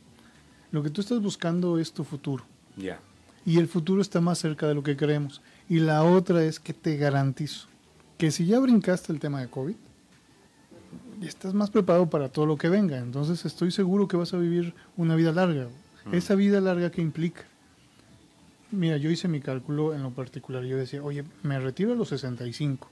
[0.72, 2.44] Lo que tú estás buscando es tu futuro.
[2.76, 3.00] Ya.
[3.44, 5.40] Y el futuro está más cerca de lo que creemos.
[5.68, 7.68] Y la otra es que te garantizo
[8.18, 9.74] que si ya brincaste el tema de COVID,
[11.22, 12.98] estás más preparado para todo lo que venga.
[12.98, 15.68] Entonces estoy seguro que vas a vivir una vida larga.
[16.12, 17.44] Esa vida larga que implica.
[18.72, 20.64] Mira, yo hice mi cálculo en lo particular.
[20.64, 22.88] Yo decía, oye, me retiro a los 65.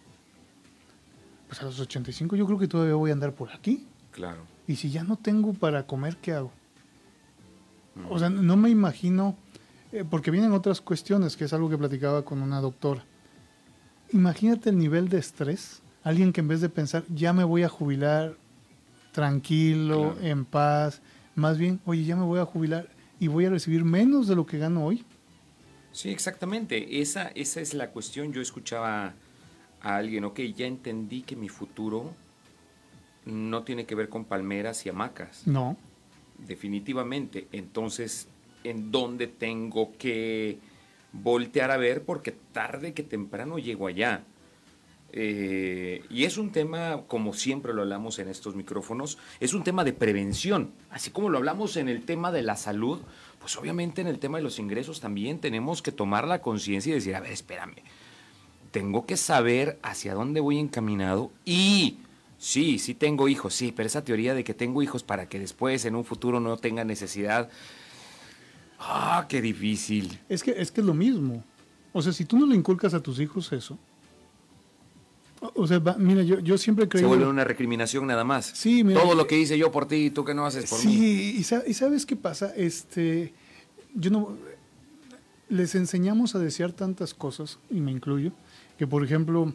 [1.49, 3.87] Pues a los 85 yo creo que todavía voy a andar por aquí.
[4.13, 4.43] Claro.
[4.67, 6.53] Y si ya no tengo para comer, ¿qué hago?
[8.09, 9.37] O sea, no me imagino,
[9.93, 13.05] eh, porque vienen otras cuestiones, que es algo que platicaba con una doctora.
[14.13, 15.83] Imagínate el nivel de estrés.
[16.03, 18.37] Alguien que en vez de pensar, ya me voy a jubilar
[19.13, 20.27] tranquilo, Claro.
[20.27, 21.01] en paz,
[21.35, 22.89] más bien, oye, ya me voy a jubilar
[23.21, 25.05] y voy a recibir menos de lo que gano hoy.
[25.93, 27.01] Sí, exactamente.
[27.01, 28.33] Esa, esa es la cuestión.
[28.33, 29.15] Yo escuchaba
[29.81, 32.13] a alguien, ok, ya entendí que mi futuro
[33.25, 35.47] no tiene que ver con palmeras y hamacas.
[35.47, 35.77] No.
[36.47, 37.49] Definitivamente.
[37.53, 38.29] Entonces,
[38.71, 40.59] ¿en dónde tengo que
[41.13, 42.05] voltear a ver?
[42.05, 44.25] Porque tarde que temprano llego allá.
[45.13, 49.85] Eh, y es un tema, como siempre lo hablamos en estos micrófonos, es un tema
[49.85, 50.73] de prevención.
[50.91, 53.01] Así como lo hablamos en el tema de la salud,
[53.39, 56.95] pues obviamente en el tema de los ingresos también tenemos que tomar la conciencia y
[56.95, 57.77] decir, a ver, espérame,
[58.71, 61.99] tengo que saber hacia dónde voy encaminado y
[62.37, 65.87] sí, sí tengo hijos, sí, pero esa teoría de que tengo hijos para que después
[65.87, 67.49] en un futuro no tenga necesidad,
[68.79, 70.19] ah, qué difícil.
[70.29, 71.43] Es que, es que es lo mismo.
[71.93, 73.79] O sea, si tú no le inculcas a tus hijos eso,
[75.55, 78.47] o- sea, va- mira, yo, yo siempre he Se vuelve una recriminación nada más.
[78.47, 80.69] Sí, mira, Todo eh, lo que hice yo por ti y tú que no haces
[80.69, 80.93] por mí.
[80.93, 83.33] Sí, y, sa- y sabes qué pasa, este,
[83.95, 84.37] yo no,
[85.49, 88.33] les enseñamos a desear tantas cosas, y me incluyo,
[88.79, 89.55] que por ejemplo,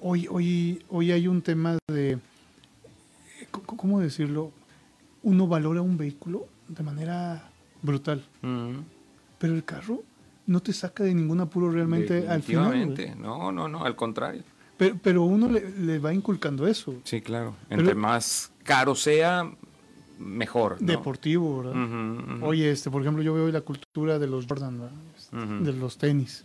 [0.00, 2.18] hoy, hoy, hoy hay un tema de, eh,
[3.50, 4.52] ¿cómo decirlo?
[5.22, 7.50] Uno valora un vehículo de manera
[7.86, 8.22] brutal,
[9.38, 10.02] pero el carro
[10.46, 12.70] no te saca de ningún apuro realmente al final.
[12.72, 13.14] Definitivamente.
[13.20, 14.42] No, no, no, al contrario.
[14.76, 17.56] Pero, pero uno le, le va inculcando eso, Sí, claro.
[17.68, 19.50] Pero- Entre más caro sea,
[20.18, 20.76] mejor.
[20.80, 20.86] ¿no?
[20.92, 22.42] deportivo, ¿verdad?
[22.42, 24.96] Oye, este, por ejemplo, yo veo la cultura de los Jordan, ¿verdad?
[25.16, 25.64] Este, Ujú.
[25.64, 26.44] de los tenis.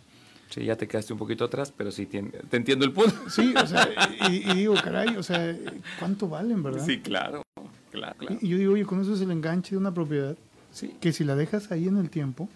[0.50, 3.14] Sí, ya te quedaste un poquito atrás, pero sí tien- te entiendo el punto.
[3.30, 3.88] Sí, o sea,
[4.30, 5.56] y, y digo, caray, o sea,
[5.98, 6.84] ¿cuánto valen, verdad?
[6.84, 7.42] Sí, claro.
[7.90, 8.36] Claro, claro.
[8.40, 10.36] Y, y yo digo, oye, con eso es el enganche de una propiedad
[10.72, 10.94] Sí.
[11.00, 12.48] que si la dejas ahí en el tiempo,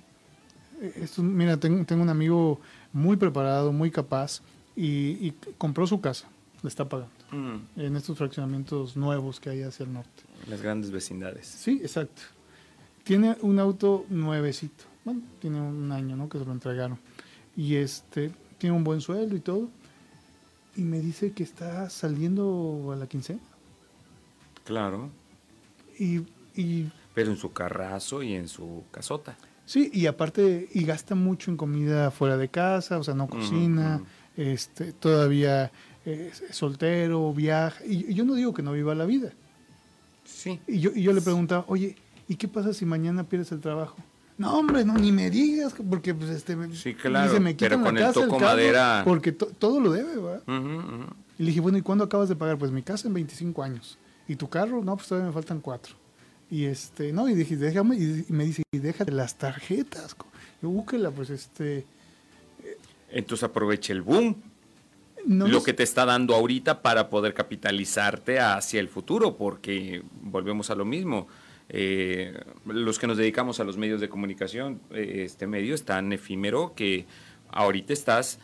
[0.81, 2.61] eh, esto, mira, tengo, tengo un amigo
[2.93, 4.41] muy preparado, muy capaz,
[4.75, 6.27] y, y compró su casa,
[6.63, 10.23] le está pagando, Mm, en estos fraccionamientos nuevos que hay hacia el norte.
[10.49, 11.45] las grandes vecindades.
[11.49, 12.23] Sí, exacto.
[13.03, 14.85] Tiene un auto nuevecito.
[15.05, 16.29] Bueno, tiene un año, ¿no?
[16.29, 16.99] Que se lo entregaron.
[17.57, 19.69] Y este, tiene un buen sueldo y todo.
[20.77, 23.41] Y me dice que está saliendo a la quincena.
[24.65, 25.11] Claro.
[25.99, 26.19] Y,
[26.55, 29.37] y Pero en su carrazo y en su casota.
[29.65, 34.03] sí, y aparte, y gasta mucho en comida fuera de casa, o sea, no cocina,
[34.37, 35.73] este, todavía
[36.05, 37.83] es soltero, viaja.
[37.85, 39.33] Y, yo no digo que no viva la vida.
[40.25, 40.61] Sí.
[40.67, 41.97] Y yo, y yo le preguntaba, oye,
[42.29, 43.97] ¿y qué pasa si mañana pierdes el trabajo?
[44.39, 46.55] No, hombre, no, ni me digas, porque pues este...
[46.55, 49.03] me- Sí, claro, dice, me pero con la el casa, toco carro, madera.
[49.07, 50.43] Porque to- todo lo debe, ¿verdad?
[51.39, 52.59] Y le dije, bueno, ¿y cuándo acabas de pagar?
[52.59, 53.97] Pues mi casa en 25 años.
[54.29, 54.85] ¿Y tu carro?
[54.85, 55.95] No, pues todavía me faltan cuatro.
[56.51, 60.15] Y este, no, y dije, déjame, y, me dice, y déjate las tarjetas.
[60.15, 60.27] co-".
[60.63, 61.85] Yo, búsquela, pues este...
[63.11, 64.37] Entonces aprovecha el boom,
[65.27, 70.03] No lo es- que te está dando ahorita para poder capitalizarte hacia el futuro, porque
[70.23, 71.27] volvemos a lo mismo.
[71.69, 72.33] eh,
[72.65, 76.75] los que nos dedicamos a los medios de comunicación, eh, este medio es tan efímero
[76.77, 77.07] que
[77.51, 78.39] ahorita estás,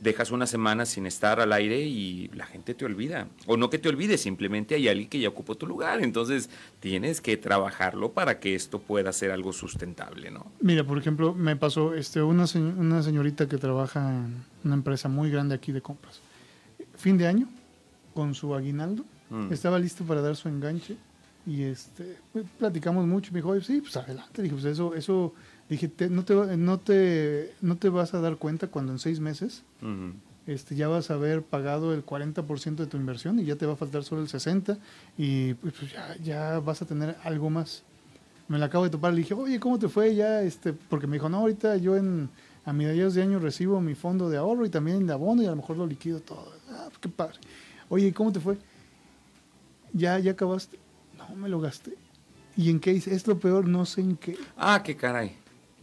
[0.00, 3.26] dejas una semana sin estar al aire y la gente te olvida.
[3.46, 6.00] O no que te olvide, simplemente hay alguien que ya ocupó tu lugar.
[6.02, 10.46] Entonces tienes que trabajarlo para que esto pueda ser algo sustentable, ¿no?
[10.60, 15.08] Mira, por ejemplo, me pasó este, una, se- una señorita que trabaja en una empresa
[15.08, 16.20] muy grande aquí de compras.
[16.96, 17.48] Fin de año,
[18.14, 19.52] con su aguinaldo, Mm.
[19.52, 20.96] estaba listo para dar su enganche
[21.46, 23.30] y este, pues, platicamos mucho.
[23.32, 24.40] Me dijo, "Oye, sí, pues adelante.
[24.42, 25.34] Dije, pues eso, eso,
[25.68, 29.20] dije, te- no, te, no, te, no te vas a dar cuenta cuando en seis
[29.20, 29.62] meses
[30.46, 33.74] este, ya vas a haber pagado el 40% de tu inversión y ya te va
[33.74, 34.78] a faltar solo el 60%
[35.18, 37.82] y pues, pues, ya, ya vas a tener algo más.
[38.48, 40.40] Me la acabo de topar, le dije, oye, ¿cómo te fue ya?
[40.42, 42.30] Este, porque me dijo, no, ahorita yo en,
[42.64, 45.50] a mediados de año recibo mi fondo de ahorro y también el abono y a
[45.50, 46.50] lo mejor lo liquido todo.
[46.70, 47.36] Ah, pues qué padre.
[47.90, 48.56] Oye, ¿y ¿cómo te fue?
[49.92, 50.78] ¿Ya, ya acabaste?
[51.16, 51.94] No, me lo gasté.
[52.56, 53.14] ¿Y en qué hice?
[53.14, 54.36] Es lo peor, no sé en qué.
[54.56, 55.36] Ah, qué caray.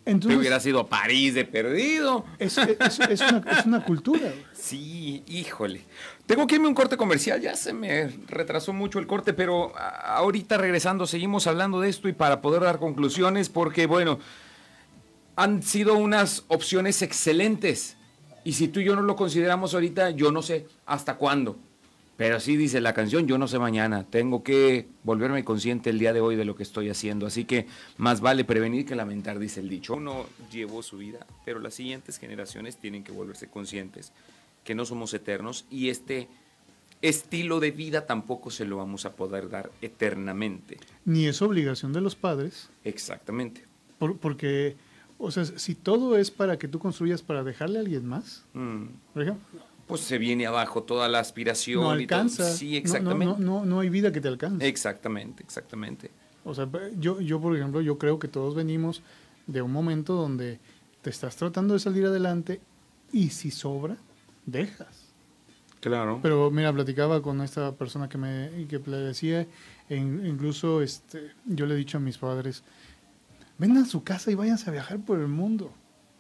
[0.06, 2.26] Entonces, hubiera sido París de perdido.
[2.38, 4.32] es, es- es una, es una cultura.
[4.54, 5.82] Sí, híjole.
[6.28, 9.74] Tengo que irme a un corte comercial, ya se me retrasó mucho el corte, pero
[9.78, 14.20] ahorita regresando seguimos hablando de esto y para poder dar conclusiones, porque bueno,
[15.36, 17.98] han sido unas opciones excelentes.
[18.44, 21.58] Y si tú y yo no lo consideramos ahorita, yo no sé hasta cuándo.
[22.18, 24.06] Pero sí dice la canción, yo no sé mañana.
[24.06, 27.28] Tengo que volverme consciente el día de hoy de lo que estoy haciendo.
[27.28, 29.96] Así que más vale prevenir que lamentar, dice el dicho.
[29.96, 34.14] Uno llevó su vida, pero las siguientes generaciones tienen que volverse conscientes
[34.64, 36.30] que no somos eternos y este
[37.02, 40.78] estilo de vida tampoco se lo vamos a poder dar eternamente.
[41.04, 43.64] Ni es obligación de los padres Exactamente.
[44.00, 44.76] Por- porque,
[45.20, 48.86] o sea, si todo es para que tú construyas para dejarle a alguien más, Mm.
[49.14, 51.82] por ejemplo, Pues se viene abajo toda la aspiración.
[51.82, 52.20] no y todo.
[52.20, 52.52] alcanza.
[52.52, 53.26] Sí, No- no- exactamente.
[53.44, 54.68] No, no, no hay vida que te alcance.
[54.68, 56.10] Exactamente, exactamente.
[56.44, 56.68] O sea,
[56.98, 59.02] yo, yo, por ejemplo, yo creo que todos venimos
[59.48, 60.60] de un momento donde
[61.02, 62.62] te estás tratando de salir adelante
[63.12, 63.98] y si sobra,
[64.46, 65.06] dejas.
[65.82, 66.20] Claro.
[66.24, 69.46] Pero mira, platicaba con esta persona que me que le decía,
[69.88, 72.64] e in- incluso este, yo le he dicho a mis padres,
[73.60, 75.72] ven a su casa y váyanse a viajar por el mundo.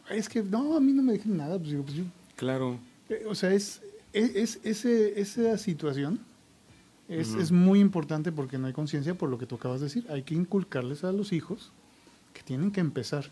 [0.10, 1.58] Es que no, a mí no me dejen nada.
[1.58, 2.04] Pues, digo, pues, yo-
[2.36, 2.78] claro.
[3.10, 3.82] Eh, o sea, es,
[4.14, 6.20] es, es- ese, esa situación
[7.08, 7.40] es, Ujú.
[7.42, 10.06] es muy importante porque no hay conciencia por lo que tú acabas de decir.
[10.10, 11.72] Hay que inculcarles a los hijos
[12.34, 13.30] que tienen que empezar.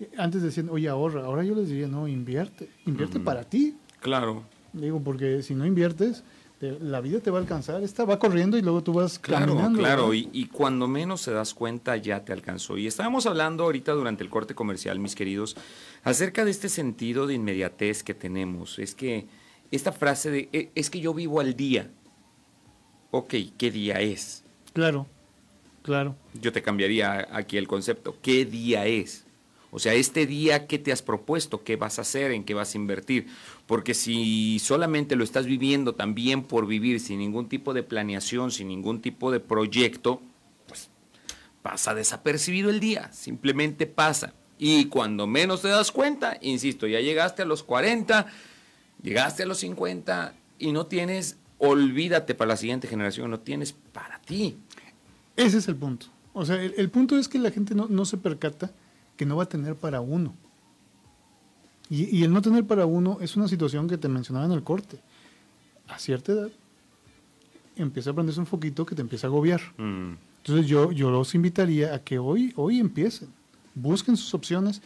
[0.00, 1.24] Eh, Antes decían, oye, ahorra.
[1.24, 2.68] Ahora yo les diría, no, invierte.
[2.86, 3.24] Invierte Ujú.
[3.24, 3.76] para ti.
[4.00, 4.42] Claro.
[4.72, 6.24] Digo, porque si no inviertes, te-
[6.60, 7.82] la vida te va a alcanzar.
[7.82, 9.78] Esta va corriendo y luego tú vas Claro, caminando.
[9.78, 12.78] claro, y, y cuando menos se das cuenta ya te alcanzó.
[12.78, 15.56] Y estábamos hablando ahorita durante el corte comercial, mis queridos,
[16.04, 18.78] acerca de este sentido de inmediatez que tenemos.
[18.78, 19.26] Es que
[19.70, 21.90] esta frase de, "E- es que yo vivo al día.
[23.10, 24.42] Ok, ¿qué día es?
[24.72, 25.06] Claro,
[25.82, 26.16] claro.
[26.40, 28.16] Yo te cambiaría aquí el concepto.
[28.22, 29.24] ¿Qué día es?
[29.70, 31.62] O sea, este día, ¿qué te has propuesto?
[31.64, 32.30] ¿Qué vas a hacer?
[32.30, 33.26] ¿En qué vas a invertir?
[33.66, 38.68] Porque si solamente lo estás viviendo también por vivir, sin ningún tipo de planeación, sin
[38.68, 40.20] ningún tipo de proyecto,
[40.66, 40.90] pues
[41.62, 43.10] pasa desapercibido el día.
[43.12, 44.34] Simplemente pasa.
[44.58, 48.26] Y cuando menos te das cuenta, insisto, ya llegaste a los 40,
[49.02, 54.20] llegaste a los 50 y no tienes, olvídate para la siguiente generación, no tienes para
[54.20, 54.58] ti.
[55.36, 56.06] Ese es el punto.
[56.34, 58.72] O sea, el, punto es que la gente no se percata
[59.16, 60.34] que no va a tener para uno.
[61.90, 64.62] Y, y el no tener para uno es una situación que te mencionaba en el
[64.62, 65.00] corte.
[65.88, 66.50] A cierta edad
[67.76, 69.60] empieza a prenderse un foquito que te empieza a agobiar.
[69.76, 70.14] Mm.
[70.38, 73.28] Entonces yo, yo los invitaría a que hoy, hoy empiecen,
[73.74, 74.82] busquen sus opciones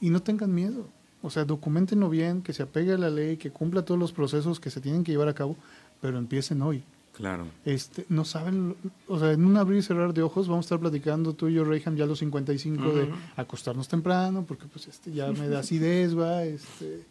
[0.00, 0.88] y no tengan miedo.
[1.22, 4.58] O sea, documentenlo bien, que se apegue a la ley, que cumpla todos los procesos
[4.58, 5.56] que se tienen que llevar a cabo,
[6.00, 6.82] pero empiecen hoy.
[7.12, 7.46] Claro.
[7.64, 8.74] Este, no saben,
[9.06, 11.54] o sea, en un abrir y cerrar de ojos vamos a estar platicando tú y
[11.54, 13.12] yo, Reyham, ya a los 55 de Ujú.
[13.36, 17.04] acostarnos temprano, porque pues este ya me da acidez, va, este,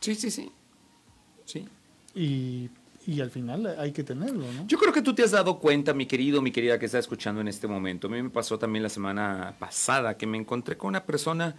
[0.00, 0.50] Sí, sí, sí.
[1.44, 1.66] Sí.
[2.14, 2.70] y,
[3.06, 4.66] y al final hay que tenerlo, ¿no?
[4.66, 7.40] Yo creo que tú te has dado cuenta, mi querido, mi querida que está escuchando
[7.40, 8.06] en este momento.
[8.06, 11.54] A mí me pasó también la semana pasada que me encontré con una persona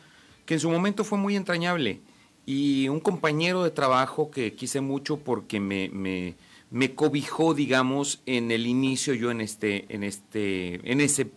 [0.46, 2.02] que en su momento fue muy entrañable
[2.46, 6.36] y un compañero de trabajo que quise mucho porque me, me,
[6.71, 11.32] me cobijó, digamos, en el inicio yo en este, en este, en ese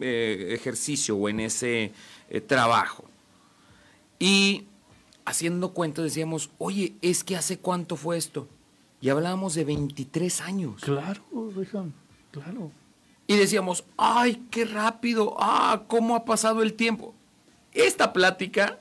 [0.00, 1.92] eh, ejercicio o en ese
[2.28, 3.04] eh, trabajo.
[4.18, 4.64] Y
[5.24, 8.48] haciendo cuentas decíamos, oye, es que hace cuánto fue esto.
[9.00, 10.82] Y hablábamos de 23 años.
[10.82, 11.22] Claro,
[12.30, 12.70] claro.
[13.26, 17.14] Y decíamos, ay, qué rápido, ah, cómo ha pasado el tiempo.
[17.72, 18.80] Esta plática,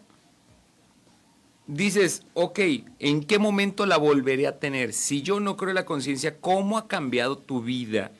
[1.70, 2.60] dices, ok,
[2.98, 4.92] ¿en qué momento la volveré a tener?
[4.92, 8.12] Si yo no creo en la conciencia, ¿cómo ha cambiado tu vida?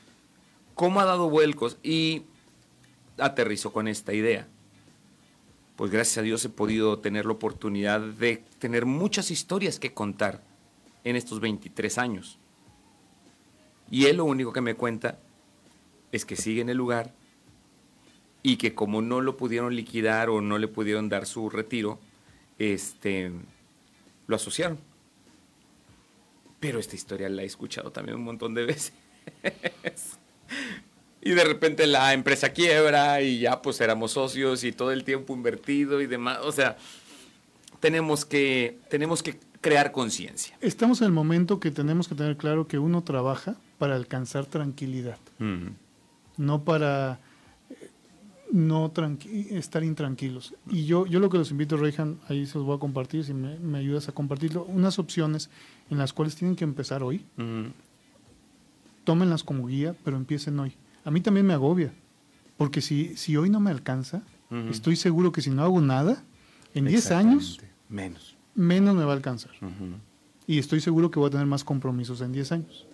[0.76, 1.78] ¿Cómo ha dado vuelcos?
[1.82, 2.24] Y
[3.18, 4.48] aterrizo con esta idea.
[5.76, 10.44] Pues gracias a Dios he podido tener la oportunidad de tener muchas historias que contar
[11.04, 12.38] en estos 23 años.
[13.90, 15.18] Y él lo único que me cuenta
[16.12, 17.14] es que sigue en el lugar
[18.44, 22.00] y que como no lo pudieron liquidar o no le pudieron dar su retiro,
[22.60, 23.32] este,
[24.28, 24.78] lo asociaron.
[26.60, 28.94] Pero esta historia la he escuchado también un montón de veces.
[31.22, 35.34] y de repente la empresa quiebra y ya pues éramos socios y todo el tiempo
[35.34, 36.40] invertido y demás.
[36.44, 36.78] O sea,
[37.80, 40.58] tenemos que, tenemos que crear conciencia.
[40.62, 45.18] Estamos en el momento que tenemos que tener claro que uno trabaja para alcanzar tranquilidad,
[46.38, 47.20] no para
[48.52, 48.92] no
[49.52, 50.56] estar intranquilos.
[50.70, 53.34] Y yo, yo lo que los invito, Reyhan, ahí se los voy a compartir, si
[53.34, 55.50] me, me ayudas a compartirlo, unas opciones
[55.90, 57.26] en las cuales tienen que empezar hoy.
[59.04, 60.74] Tómenlas como guía, pero empiecen hoy.
[61.04, 61.94] A mí también me agobia,
[62.58, 64.24] porque si, si hoy no me alcanza,
[64.70, 66.24] estoy seguro que si no hago nada,
[66.74, 67.60] en 10 años.
[67.88, 68.36] Menos.
[68.54, 69.52] menos me va a alcanzar.
[70.46, 72.88] Y estoy seguro que voy a tener más compromisos en 10 años.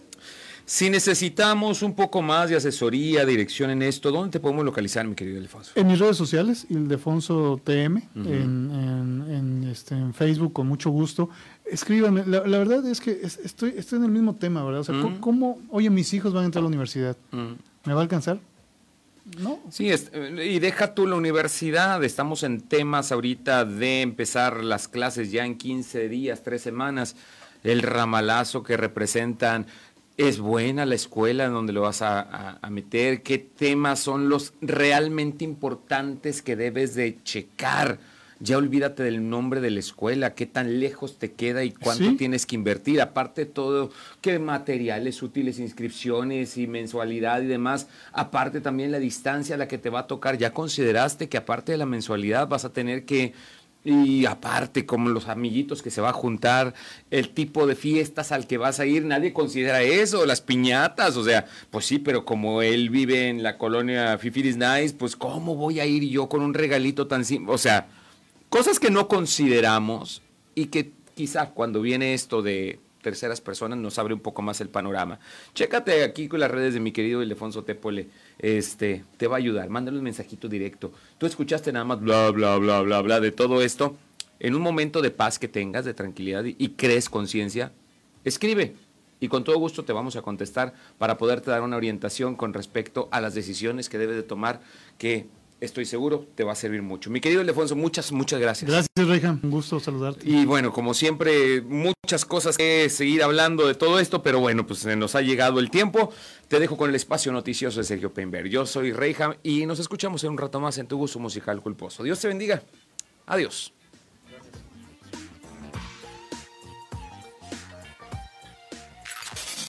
[0.68, 5.14] Si necesitamos un poco más de asesoría, dirección en esto, ¿dónde te podemos localizar, mi
[5.14, 5.72] querido Alfonso?
[5.76, 8.28] En mis redes sociales, Ildefonso TM, Ujú.
[8.30, 11.30] en, en- en, este, en Facebook, con mucho gusto.
[11.70, 12.24] Escríbanme.
[12.26, 14.82] La, la verdad es que es- estoy, estoy en el mismo tema, ¿verdad?
[14.82, 14.96] O sea.
[15.20, 17.16] ¿cómo, oye, mis hijos van a entrar a la universidad?
[17.32, 18.40] ¿Me va a alcanzar?
[19.40, 19.60] No.
[19.70, 20.12] Sí, es-
[20.44, 25.58] y deja tú la universidad, estamos en temas ahorita de empezar las clases ya en
[25.60, 27.16] 15 días, tres semanas,
[27.64, 29.66] el ramalazo que representan
[30.18, 33.22] ¿Es buena la escuela en donde lo vas a, a- a meter?
[33.22, 38.00] ¿Qué temas son los realmente importantes que debes de checar?
[38.40, 42.16] Ya olvídate del nombre de la escuela, qué tan lejos te queda y cuánto Sí.
[42.16, 43.02] tienes que invertir.
[43.02, 43.92] Aparte de todo,
[44.22, 47.88] qué materiales útiles, inscripciones y mensualidad y demás.
[48.14, 50.38] Aparte también la distancia a la que te va a tocar.
[50.38, 53.34] Ya consideraste que aparte de la mensualidad vas a tener que
[53.86, 56.74] y aparte, como los amiguitos que se va a juntar,
[57.12, 61.24] el tipo de fiestas al que vas a ir, nadie considera eso, las piñatas, o
[61.24, 65.80] sea, pues sí, pero como él vive en la colonia Fifiris Nice, pues ¿cómo voy
[65.80, 67.54] a ir yo con un regalito tan simple?
[67.54, 67.86] O sea,
[68.50, 70.24] cosas que no consideramos
[70.56, 74.70] y que quizá cuando viene esto de terceras personas nos abre un poco más el
[74.70, 75.20] panorama.
[75.54, 78.08] Chécate aquí con las redes de mi querido Ildefonso Tépole,
[78.40, 80.92] este, te va a ayudar, mándale un mensajito directo.
[81.20, 83.96] Tú escuchaste nada más bla, bla, bla, bla, bla de todo esto.
[84.40, 87.72] En un momento de paz que tengas, de tranquilidad y, crees conciencia,
[88.24, 88.74] escribe
[89.20, 93.08] y con todo gusto te vamos a contestar para poderte dar una orientación con respecto
[93.12, 94.62] a las decisiones que debes de tomar
[94.98, 95.28] que
[95.62, 97.10] estoy seguro te va a servir mucho.
[97.10, 98.70] Mi querido Ildefonso, muchas, muchas gracias.
[98.70, 99.38] Gracias, Reija.
[99.42, 100.30] Un gusto saludarte.
[100.30, 104.80] Y bueno, como siempre, muchas cosas que seguir hablando de todo esto, pero bueno, pues
[104.80, 106.12] se nos ha llegado el tiempo.
[106.48, 108.48] Te dejo con el espacio noticioso de Sergio Peinberg.
[108.48, 112.04] Yo soy Reyham y nos escuchamos en un rato más en tu gusto musical culposo.
[112.04, 112.62] Dios te bendiga.
[113.26, 113.75] Adiós.